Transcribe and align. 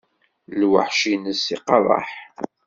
Lweḥc-ines 0.59 1.43
iqerreḥ. 1.55 2.09